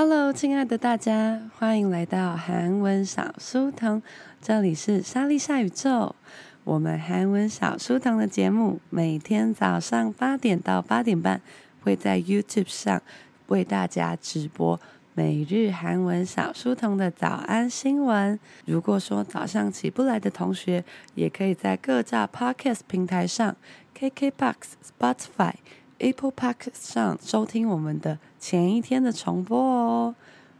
[0.00, 4.00] Hello，亲爱的大家，欢迎来到韩文小书童，
[4.40, 6.14] 这里是莎莉夏宇宙。
[6.62, 11.40] 我们韩文小书童的节目每天早上八点到八点半
[11.80, 13.02] 会在 YouTube 上
[13.48, 14.80] 为大家直播
[15.14, 18.38] 每日韩文小书童的早安新闻。
[18.66, 20.84] 如果说早上起不来的同学，
[21.16, 23.56] 也可以在各大 Podcast 平台上
[23.98, 24.54] ，KKBOX、
[24.96, 25.54] Spotify。
[25.99, 30.15] Apple Park 上收听我们的前一天的重播哦！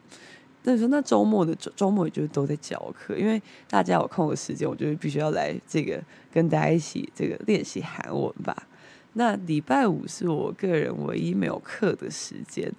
[0.64, 3.16] 那你说那周末的周周末也就是都在教课？
[3.16, 8.66] 因为大家有空的时间我就必须要来这个跟大家一起这个练习韩文吧。
[9.13, 12.71] 那礼拜五是我个人唯一没有课的时间，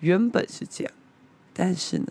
[0.00, 0.92] 原本是这样，
[1.54, 2.06] 但是呢，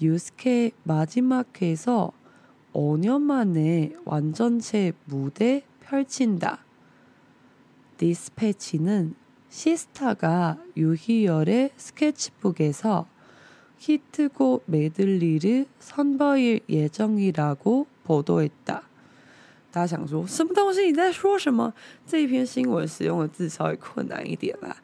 [0.00, 2.12] 유스케 마지막회에서
[2.72, 6.64] 5년 만에 완전체 무대 펼친다.
[7.96, 9.14] 디스패치는
[9.48, 13.06] 시스타가 유희열의 스케치북에서
[13.78, 18.82] 히트곡 메들리를 선보일 예정이라고 보도했다.
[19.70, 20.86] 大家想说什么东西？
[20.86, 21.72] 你在说什么？
[22.06, 24.76] 这一篇新闻使用的字稍微困难一点啦。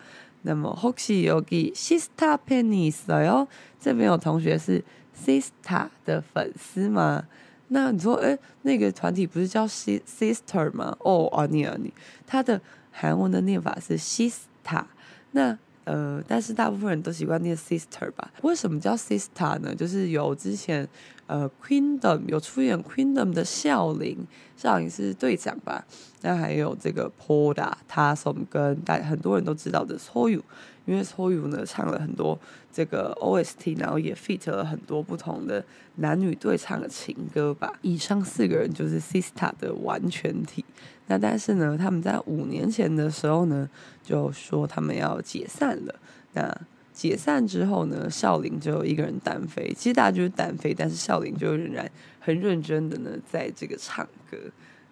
[0.42, 3.46] 那么혹시 여기 시스타 팬이 있어요?
[3.80, 4.84] 这边有同学是
[5.25, 7.25] Sister 的粉丝吗？
[7.69, 10.95] 那你说，哎，那个团体不是叫 Sister 吗？
[10.99, 11.93] 哦，啊你啊你，
[12.25, 12.61] 他的
[12.91, 14.85] 韩文的念法是 Sister。
[15.31, 18.31] 那呃，但是大部分人都习惯念 Sister 吧？
[18.41, 19.73] 为什么叫 Sister 呢？
[19.75, 20.87] 就是有之前
[21.27, 24.25] 呃 Queendom 有出演 Queendom 的孝琳，
[24.55, 25.85] 孝琳是队长吧？
[26.21, 30.43] 那还有这个 Poda Taesom 跟大很多人都知道的 So You。
[30.87, 32.39] 因为 SOYU 呢唱了很多
[32.71, 35.63] 这个 OST，然后也 feat 了很多不同的
[35.97, 37.73] 男女对唱的情歌吧。
[37.81, 40.63] 以上四个人就是 Sista 的完全体。
[41.07, 43.69] 那但是呢，他们在五年前的时候呢，
[44.01, 45.95] 就说他们要解散了。
[46.33, 46.57] 那
[46.93, 49.73] 解散之后呢，少林就一个人单飞。
[49.75, 54.37] 其实大家就是单飞，但是少林就仍然很认真的呢，在这个唱歌。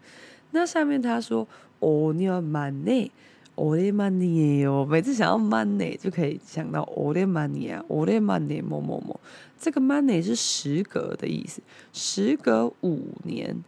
[0.54, 1.48] 那下面他说
[1.80, 3.10] 오늘만에
[3.56, 4.86] 오랜만이에요。
[4.86, 9.20] 每次想要 money 就可以想到오랜만이啊，오랜만에某某某。
[9.60, 11.62] 这个 money 是时隔的意思，
[11.92, 13.64] 时隔五年，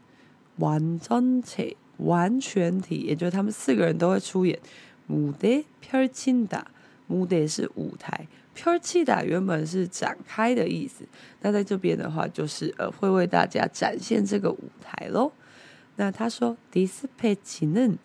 [0.59, 4.57] 완전체完全体，也就是他们四个人都会出演
[5.09, 8.25] 무대펼친다。무대是舞台，
[8.55, 11.03] 펼치다原本是展开的意思，
[11.41, 15.33] 那在这边的话就是呃会为大家展现这个舞台喽。
[15.95, 17.97] 那他说디스패치는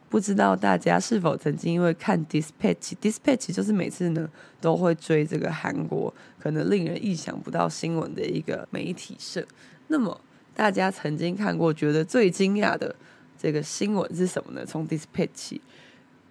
[0.08, 9.44] 不知道大家是否曾经因为看 Dispatch，Dispatch 就是每次呢都会追这个韩国可能令人意想不到新闻的一个媒体社。
[9.88, 10.20] 那么
[10.54, 12.94] 大家曾经看过觉得最惊讶的
[13.36, 14.64] 这个新闻是什么呢？
[14.64, 15.58] 从 Dispatch，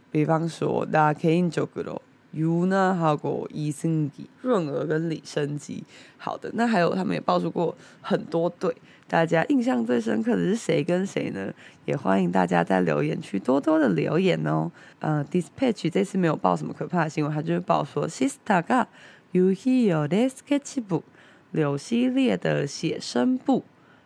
[0.10, 2.02] 比方说大家可以就个咯。
[2.34, 5.84] 유나하고이승기、润娥跟李升基。
[6.18, 8.76] 好的，那还有他们也爆出过很多对，
[9.08, 11.54] 大家印象最深刻的是谁跟谁呢？
[11.86, 14.70] 也欢迎大家在留言区多多的留言哦。
[15.00, 21.04] 呃，Dispatch 这次没有报什么可怕的新闻，他就是报说 시스타가유희열의 sketchbook，
[21.52, 23.64] 柳熙烈的写生簿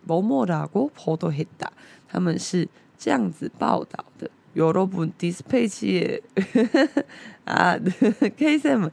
[0.05, 1.69] 뭐뭐라고보도했다，
[2.09, 2.69] 他们是
[2.99, 4.29] 这样子报道的。
[4.55, 6.21] 여러분 Dispatch
[7.45, 7.79] 아
[8.37, 8.91] K-쌤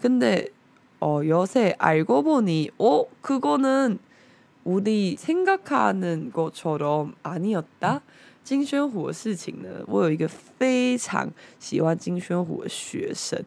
[0.00, 0.48] 근데
[0.98, 3.98] 어, 요새 알고 보니 어 그거는
[4.64, 8.00] 우리 생각하는 것처럼 아니었다.
[8.42, 11.28] 金宣虎的事情呢，我有一个非常
[11.58, 13.40] 喜欢金宣虎的学生，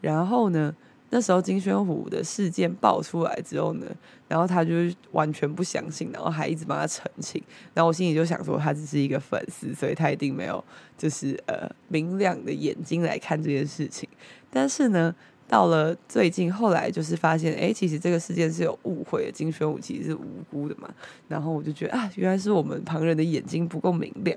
[0.00, 0.74] 然后呢，
[1.10, 3.86] 那时候金宣虎的事件爆出来之后呢，
[4.28, 4.72] 然后他就
[5.10, 7.42] 完全不相信，然后还一直帮他澄清，
[7.74, 10.64] 然后我心里就想说，他只是一个粉丝，所以他一定没有
[10.96, 14.08] 就是呃明亮的眼睛来看这件事情，
[14.50, 15.14] 但是呢。
[15.48, 20.88] 到了最近，后来就是发现，哎，其实这个事件是有误会的，金宣虎其实是无辜的嘛。
[21.28, 24.36] 然后我就觉得啊，原来是我们旁人的眼睛不够明亮，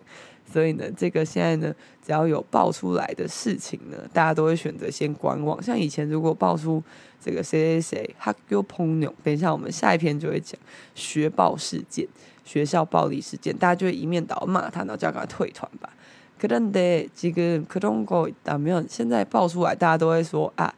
[0.51, 1.73] 所以呢，这个现在呢，
[2.05, 5.59] 只要有爆出来的事情呢，大家都会选择先观望。
[5.63, 6.83] 像以前如果爆出
[7.21, 10.59] 这个谁谁谁학교폭력，等一下我们下一篇就会讲
[10.93, 12.05] 学暴事件、
[12.43, 15.89] 学校暴力事件，大家就会一面倒骂他，然后叫他退团吧。
[16.37, 20.71] 可能得几个可能够打没有，现在爆出来，大家都会说啊。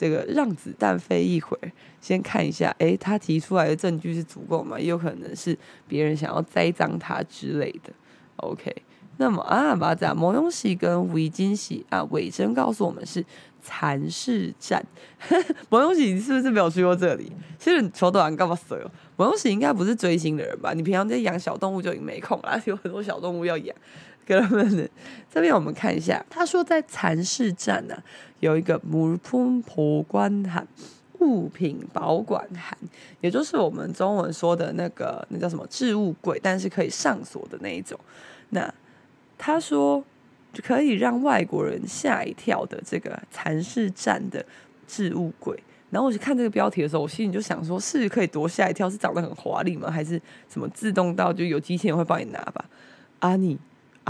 [0.00, 4.80] 这个让子弹飞一会儿，先看一下，诶，他提出来的证据是足够吗？
[4.80, 5.54] 也有可能是
[5.86, 7.92] 别人想要栽赃他之类的。
[8.36, 8.74] OK，
[9.18, 13.22] 那么啊，把这模用喜跟韦金喜啊，尾声告诉我们是
[13.60, 14.82] 蚕室站。
[15.68, 17.30] 模用喜，你是不是没有去过这里？
[17.58, 18.90] 其实求短干嘛死哟？
[19.18, 20.72] 模用喜应该不是追星的人吧？
[20.72, 23.76] 你平常在养小动物就已经没空了， 有很多小动物要养。
[25.32, 27.96] 这边我们看一下，他说在蚕市站呢，
[28.40, 30.66] 有一个木铺婆关函
[31.20, 32.76] 物品保管函，
[33.20, 35.26] 也就是我们中文说的那个。
[35.30, 36.40] 那叫什么置物柜？
[36.42, 37.98] 但是可以上锁的那一种。
[38.50, 38.72] 那
[39.36, 40.02] 他说
[40.62, 44.44] 可以让外国人吓一跳的这个蚕市站的
[44.86, 45.62] 置物柜。
[45.90, 49.90] 然后我去看这个标题的时候，我心里就想说是可以多吓一跳，是长得很华丽吗？
[49.90, 52.64] 还是什么自动到就有机器人会帮你拿吧？
[53.20, 53.58] 阿尼。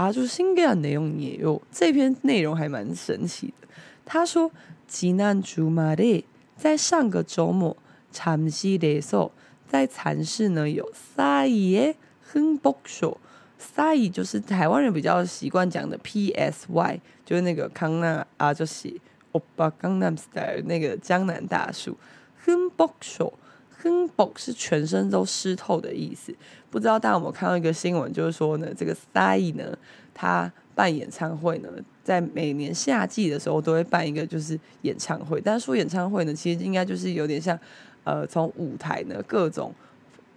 [0.00, 3.68] 啊，就是新的内容也有，这篇内容还蛮神奇的。
[4.04, 4.50] 他说，
[4.90, 6.24] 지난주말에
[6.56, 7.76] 在上个周末，
[8.12, 9.30] 잠실에서
[9.66, 18.94] 在蚕室呢有싸이의흠복쇼，싸이就是台湾人比较习惯讲的 P S Y，就是那个康纳啊，就是
[19.32, 21.96] 欧巴江南 style 那个江南大叔
[22.44, 23.32] 哼복쇼。
[23.78, 26.34] 哼，box 是全身都湿透的意思。
[26.71, 29.77] 不知道大家有没有看到一个新闻，就是说呢，这个 Psy 呢，
[30.13, 31.69] 他办演唱会呢，
[32.01, 35.41] 在每年夏季的时候都会办一个就是演唱会。
[35.41, 37.59] 但是说演唱会呢，其实应该就是有点像，
[38.05, 39.73] 呃，从舞台呢各种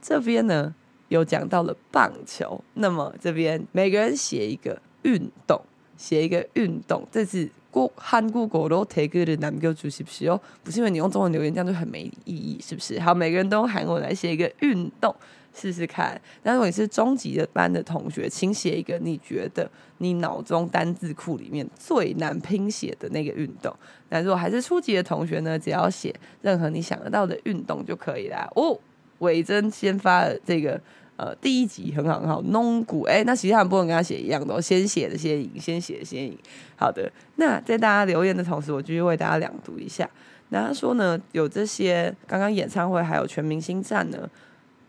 [0.00, 0.74] 这边呢
[1.08, 5.62] 有讲到了棒球，那么这边每个人写一个运动，
[5.96, 12.98] 写一个运动，这是 过한국어로댓글을남겨주십시오不是因为你用中文留言这样就很没意义，是不是？
[13.00, 15.14] 好，每个人都用韩文来写一个运动。
[15.54, 16.20] 试试看。
[16.44, 23.74] 那如果你是中级的班的同学，请写一个你觉得你脑中单字库里面最难拼写的那个运动。
[24.10, 28.48] 那如果还是初级的同学呢，只要写任何你想得到的运动就可以啦。
[28.54, 28.78] 哦，
[29.18, 30.80] 伟珍先发了这个
[31.15, 36.37] 呃第一集很好很好，弄谷哎，那其他人不能跟他写一样的，先写的先赢，先写的先赢。
[36.75, 40.09] 好的，那在大家留言的同时，我继续为大家朗读一下。
[40.49, 44.29] 那他说呢，有这些刚刚演唱会还有全明星战呢。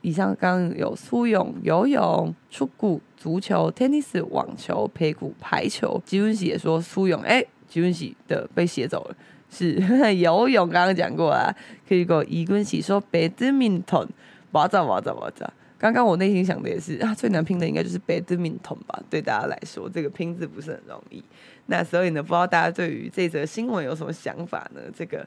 [0.00, 6.00] 以上刚有苏泳、游泳、出谷、足球、tennis、网球、排骨、排球。
[6.06, 9.16] 吉文喜也说苏泳，哎，吉文喜的被写走了，
[9.50, 9.74] 是
[10.16, 10.68] 游泳。
[10.68, 11.52] 刚刚讲过啊，
[11.88, 14.06] 可以个伊文喜说 badminton，
[14.52, 15.52] 哇咋哇咋哇咋。
[15.78, 19.02] 刚刚我内心想的也是啊，最难拼的应该就是 badminton 吧？
[19.10, 21.22] 对大家来说，这个拼字不是很容易。
[21.66, 24.80] 那所以呢，不知道大家对于这则新闻有什么想法呢？
[24.96, 25.26] 这个。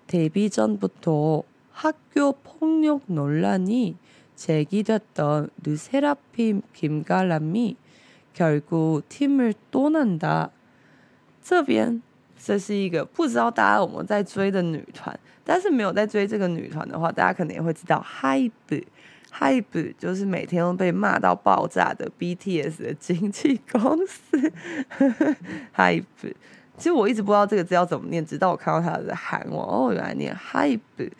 [0.07, 3.95] 데뷔 전부터 학교 폭력 논란이
[4.35, 7.75] 제기됐던 르세라핌 김가람이
[8.33, 10.49] 결국 팀을 떠난다.
[11.41, 12.01] 这边
[12.37, 24.51] 这是一个不知道大家有没有在追的女团，但是没有在追这个女团的话，大家可能也会知道 HYBE，HYBE 就是每天都被骂到爆炸的 BTS 的经纪公司，
[25.75, 26.33] HYBE。
[26.78, 31.10] 其实我一直不知道这个字要怎么念，直到我看到他的喊我哦，原来念 “hype”。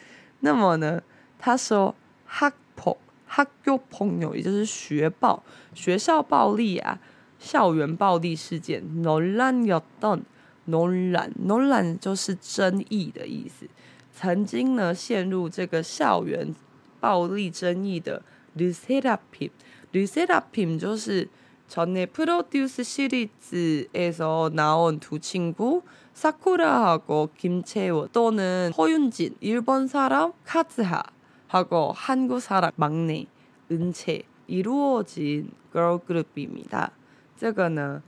[0.40, 1.03] 那么呢，
[1.37, 1.92] 他说
[2.31, 5.42] “hakpo”，“hakpo” 朋友，也就是学暴、
[5.75, 7.01] 学校暴力啊、
[7.40, 9.03] 校园暴力事件。
[9.03, 10.23] no lan y o don
[10.66, 13.66] no lan no lan 就是争议的意思。
[14.14, 16.55] 曾经呢，陷入这个校园
[17.01, 18.23] 暴力争议的
[18.57, 21.29] Lucerpin，Lucerpin 就是。
[21.67, 25.82] 전에 프로듀스 시리즈에서 나온 두 친구
[26.13, 33.26] 사쿠라하고 김채원 또는 허윤진 일본 사람 카즈하하고 한국 사람 막내
[33.72, 36.91] 은채 이루어진 걸그룹입니다.
[37.36, 38.02] 这个呢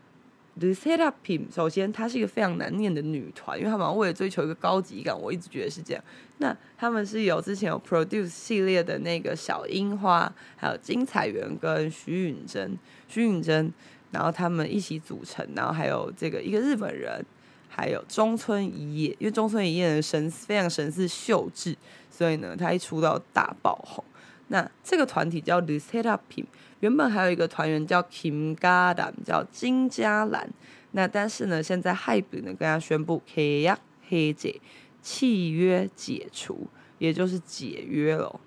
[0.61, 6.05] l u c e t a p i m 首先它是一个非常难念的女团，因为他们为了追求一个高级感，我一直觉得是这样。
[6.39, 13.73] 那他们是有之前有 Produce 系列的那个小樱花，还有金彩媛跟徐允珍，徐允珍，
[14.11, 17.25] 然后他们一起组成，然后还有这个一个日本人，
[17.69, 21.75] 还有中村一叶，因为中村一叶的神非常神似秀智，
[22.11, 24.05] 所以呢，他一出道大爆红。
[24.49, 26.47] 那这个团体叫 l u c e t a p i m
[26.81, 30.51] 原本还有一个团员叫 Kim g a d a n 叫金加兰。
[30.93, 33.77] 那但是呢，现在 HYBE 呢跟他宣布 k y
[34.11, 34.61] a 解
[35.01, 36.67] 契约解除，
[36.99, 38.41] 也就是解约了。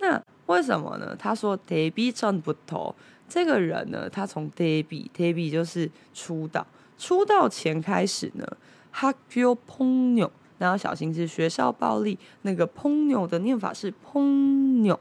[0.00, 1.14] 那为什么呢？
[1.14, 2.94] 他说 d e b i Chan 不投
[3.28, 8.46] 这个人呢，他从 d e b i d e b i 就是出道，出道前开始呢
[8.90, 14.98] h a k y o Ponyo 那要小心是学校暴力，那个 Ponyo 的念法是 Ponyo，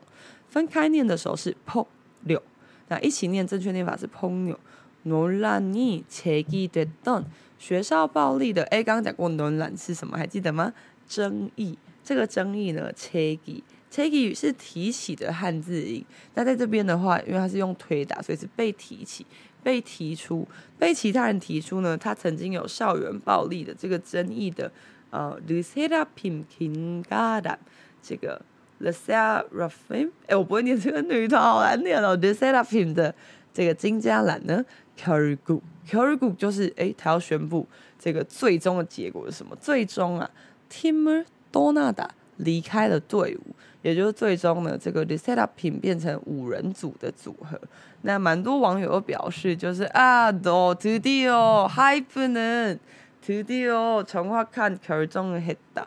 [0.50, 2.42] 分开念的时候是 Ponyo
[2.89, 4.59] 那一起念正确念法是朋友。
[5.07, 7.25] 논란이제기됐던
[7.59, 10.17] 学校暴力的，哎，刚刚讲过논란是什么？
[10.17, 10.73] 还记得吗？
[11.07, 11.77] 争议。
[12.03, 16.03] 这个争议呢，제기제기是提起的汉字音。
[16.33, 19.27] 那在这边的话，因为它是用推打，所以是被提起、
[19.63, 21.99] 被提出、被其他人提出呢。
[21.99, 24.73] 他曾经有校园暴力的这个争议的，
[25.11, 27.59] 呃，르세라핌김가람
[28.03, 28.41] 这个。
[28.81, 32.17] The Seraphim，哎，我不会念这个女团，好难念哦。
[32.17, 33.15] The Seraphim 的
[33.53, 34.65] 这个金嘉兰呢，
[34.97, 37.67] 결국，결국 就是哎，他要宣布
[37.99, 39.57] 这个最终的结果是什么？
[39.61, 40.29] 最终啊，
[40.71, 47.59] 팀을떠나다离开了队伍，也就是最终呢，这个 The Seraphim 变成五人组的组合。
[48.03, 52.79] 那蛮多网友都表示，就是啊，도드디어 HYBE는
[53.23, 55.87] 드디어 정확한 결정을 했다。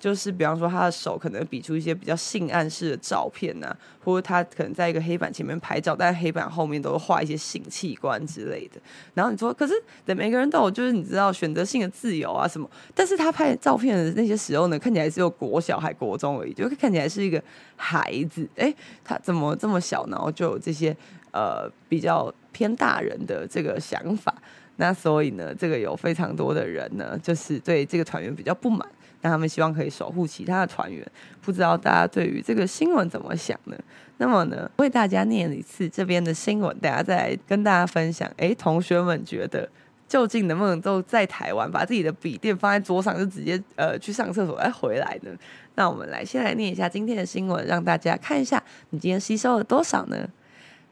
[0.00, 8.80] 就是比方说，他的手可能比出一些比较性暗示的照片呐、啊，或者他可能在一个黑板前面拍照，但黑板后面都画一些性器官之类的。
[9.12, 9.74] 然后你说，可是
[10.06, 17.40] 对每个人都有，就是你知道选择性的自由啊什么，但是他拍照片的那些时候呢，看起来只有国小还国中而已，就看起来是一个
[17.76, 18.48] 孩子。
[18.54, 20.96] 诶，他怎么这么小，然后就有这些
[21.32, 24.34] 呃比较偏大人的这个想法？
[24.76, 28.88] 那所以呢，这个有非常多的人呢，就是对这个团员比较不满。
[29.21, 31.03] 那他们希望可以守护其他的团员，
[31.41, 33.75] 不知道大家对于这个新闻怎么想呢？
[34.17, 38.31] 那么呢，为大家念一次这边的新闻，大家再来跟大家分享。
[38.37, 39.69] 诶，同学们觉得
[40.07, 45.31] 究竟能不能都在台湾把自己的笔电放在桌上，就直接呃去上厕所再回来呢？
[45.75, 50.29] 那我们来先来念一下今天的新闻，让大家看一下你今天吸收了多少呢？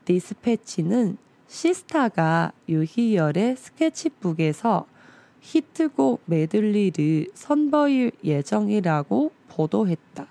[0.06, 4.86] 디스패치는 시스타가 유희열의 스케치북에서
[5.42, 10.28] 히트곡 메들리를 선보일 예정이라고 보도했다.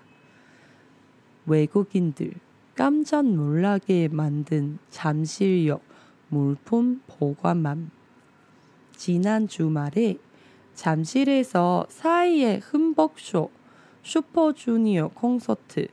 [1.45, 2.33] 외국인들
[2.75, 5.81] 깜짝 놀라게 만든 잠실역
[6.29, 7.91] 물품 보관함.
[8.95, 10.17] 지난 주말에
[10.73, 13.51] 잠실에서 사이의 흠벅쇼
[14.01, 15.87] 슈퍼주니어 콘서트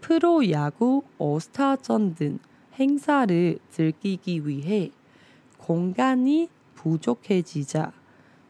[0.00, 2.38] 프로야구 오스타전 등
[2.78, 4.92] 행사를 즐기기 위해
[5.58, 7.92] 공간이 부족해지자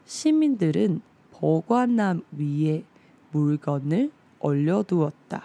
[0.05, 2.83] 시민들은 보관함 위에
[3.31, 5.43] 물건을 올려두었다.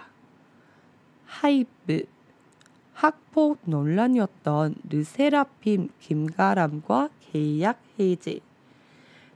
[1.25, 2.05] 하이브
[2.93, 8.39] 학폭 논란이었던 르세라핌 김가람과 계약 해제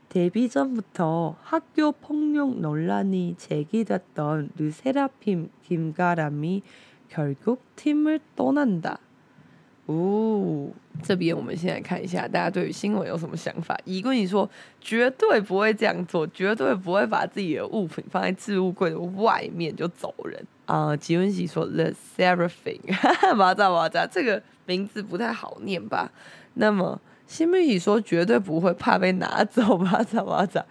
[0.09, 6.61] 데뷔 전부터 학교 폭력 논란이 제기됐던 르세라핌 김가람이
[7.09, 8.99] 결국 팀을 떠난다.
[9.91, 10.69] 哦，
[11.01, 13.75] 这边我们先来看一下，大家对于新闻有什么想法？
[13.85, 14.47] 一跟你说，
[14.79, 20.95] 绝对不会这样做，绝对不会把自己的物品放在置物柜的外面就走人啊。
[20.95, 26.11] 吉文喜说 The Seraphim，哈 哈，马扎马扎，这个名字不太好念吧？
[26.53, 30.63] 那么新媒体说绝对不会怕被拿走，马扎马扎。